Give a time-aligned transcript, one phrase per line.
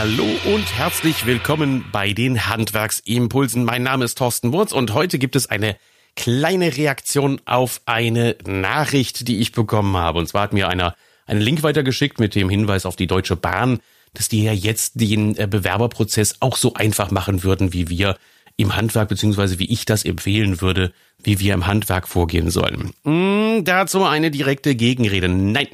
[0.00, 3.64] Hallo und herzlich willkommen bei den Handwerksimpulsen.
[3.66, 5.76] Mein Name ist Thorsten Wurz und heute gibt es eine
[6.16, 10.18] kleine Reaktion auf eine Nachricht, die ich bekommen habe.
[10.18, 10.94] Und zwar hat mir einer
[11.26, 13.80] einen Link weitergeschickt mit dem Hinweis auf die Deutsche Bahn,
[14.14, 18.16] dass die ja jetzt den äh, Bewerberprozess auch so einfach machen würden, wie wir
[18.56, 22.94] im Handwerk, beziehungsweise wie ich das empfehlen würde, wie wir im Handwerk vorgehen sollen.
[23.04, 25.28] Hm, dazu eine direkte Gegenrede.
[25.28, 25.68] Nein.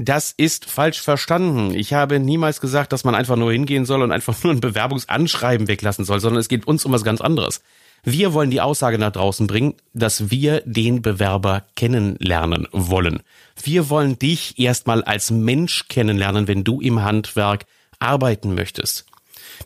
[0.00, 1.74] Das ist falsch verstanden.
[1.74, 5.66] Ich habe niemals gesagt, dass man einfach nur hingehen soll und einfach nur ein Bewerbungsanschreiben
[5.66, 7.62] weglassen soll, sondern es geht uns um was ganz anderes.
[8.04, 13.24] Wir wollen die Aussage nach draußen bringen, dass wir den Bewerber kennenlernen wollen.
[13.60, 17.66] Wir wollen dich erstmal als Mensch kennenlernen, wenn du im Handwerk
[17.98, 19.04] arbeiten möchtest.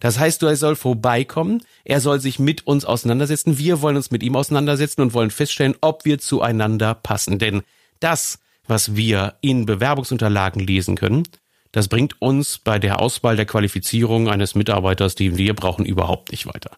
[0.01, 4.23] Das heißt, er soll vorbeikommen, er soll sich mit uns auseinandersetzen, wir wollen uns mit
[4.23, 7.39] ihm auseinandersetzen und wollen feststellen, ob wir zueinander passen.
[7.39, 7.61] Denn
[8.01, 11.25] das, was wir in Bewerbungsunterlagen lesen können,
[11.73, 16.47] das bringt uns bei der Auswahl der Qualifizierung eines Mitarbeiters, den wir brauchen, überhaupt nicht
[16.47, 16.77] weiter.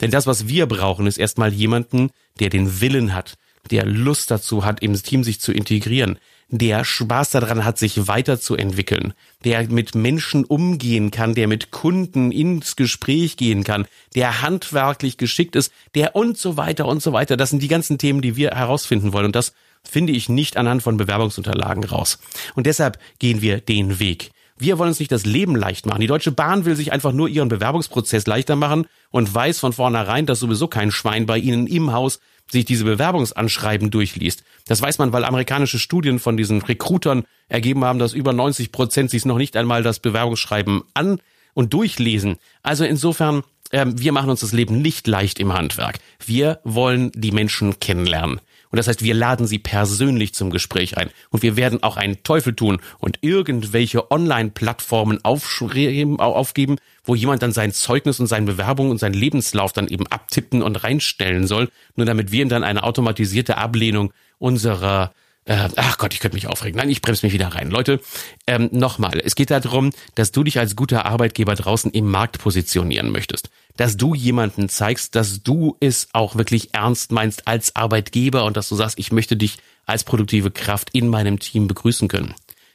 [0.00, 3.34] Denn das, was wir brauchen, ist erstmal jemanden, der den Willen hat,
[3.70, 9.14] der Lust dazu hat, im Team sich zu integrieren, der Spaß daran hat, sich weiterzuentwickeln,
[9.44, 15.56] der mit Menschen umgehen kann, der mit Kunden ins Gespräch gehen kann, der handwerklich geschickt
[15.56, 17.36] ist, der und so weiter und so weiter.
[17.36, 19.26] Das sind die ganzen Themen, die wir herausfinden wollen.
[19.26, 22.18] Und das finde ich nicht anhand von Bewerbungsunterlagen raus.
[22.54, 24.30] Und deshalb gehen wir den Weg.
[24.58, 26.00] Wir wollen uns nicht das Leben leicht machen.
[26.00, 30.24] Die Deutsche Bahn will sich einfach nur ihren Bewerbungsprozess leichter machen und weiß von vornherein,
[30.26, 34.44] dass sowieso kein Schwein bei ihnen im Haus sich diese Bewerbungsanschreiben durchliest.
[34.66, 39.10] Das weiß man, weil amerikanische Studien von diesen Recruitern ergeben haben, dass über 90 Prozent
[39.10, 41.18] sich noch nicht einmal das Bewerbungsschreiben an
[41.54, 42.36] und durchlesen.
[42.62, 45.98] Also insofern, äh, wir machen uns das Leben nicht leicht im Handwerk.
[46.24, 48.40] Wir wollen die Menschen kennenlernen.
[48.72, 51.10] Und das heißt, wir laden sie persönlich zum Gespräch ein.
[51.30, 57.72] Und wir werden auch einen Teufel tun und irgendwelche Online-Plattformen aufgeben, wo jemand dann sein
[57.72, 62.32] Zeugnis und seine Bewerbung und seinen Lebenslauf dann eben abtippen und reinstellen soll, nur damit
[62.32, 65.12] wir ihm dann eine automatisierte Ablehnung unserer
[65.44, 66.78] äh, ach Gott, ich könnte mich aufregen.
[66.78, 67.70] Nein, ich bremse mich wieder rein.
[67.70, 68.00] Leute,
[68.46, 73.10] ähm, nochmal, es geht darum, dass du dich als guter Arbeitgeber draußen im Markt positionieren
[73.10, 73.50] möchtest.
[73.76, 78.68] Dass du jemanden zeigst, dass du es auch wirklich ernst meinst als Arbeitgeber und dass
[78.68, 82.34] du sagst, ich möchte dich als produktive Kraft in meinem Team begrüßen können.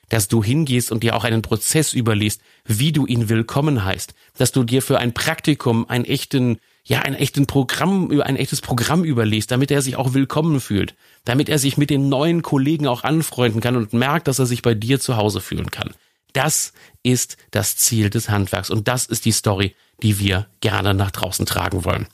[0.09, 4.13] Dass du hingehst und dir auch einen Prozess überliest, wie du ihn willkommen heißt.
[4.37, 9.03] Dass du dir für ein Praktikum einen echten ja, ein echten Programm, ein echtes Programm
[9.03, 13.03] überliest, damit er sich auch willkommen fühlt, damit er sich mit den neuen Kollegen auch
[13.03, 15.93] anfreunden kann und merkt, dass er sich bei dir zu Hause fühlen kann.
[16.33, 16.73] Das
[17.03, 21.45] ist das Ziel des Handwerks und das ist die Story, die wir gerne nach draußen
[21.45, 22.07] tragen wollen.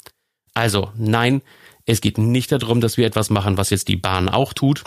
[0.54, 1.42] Also, nein,
[1.86, 4.84] es geht nicht darum, dass wir etwas machen, was jetzt die Bahn auch tut.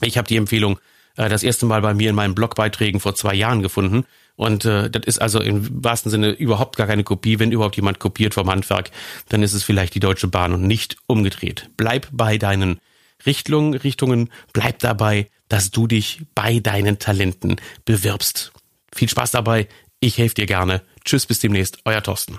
[0.00, 0.78] Ich habe die Empfehlung
[1.16, 4.90] äh, das erste Mal bei mir in meinen Blogbeiträgen vor zwei Jahren gefunden und äh,
[4.90, 7.38] das ist also im wahrsten Sinne überhaupt gar keine Kopie.
[7.38, 8.90] Wenn überhaupt jemand kopiert vom Handwerk,
[9.28, 11.70] dann ist es vielleicht die Deutsche Bahn und nicht umgedreht.
[11.76, 12.80] Bleib bei deinen
[13.24, 18.52] Richtungen, Richtungen, bleib dabei, dass du dich bei deinen Talenten bewirbst.
[18.94, 19.68] Viel Spaß dabei.
[20.00, 20.82] Ich helfe dir gerne.
[21.04, 21.78] Tschüss, bis demnächst.
[21.84, 22.38] Euer Thorsten.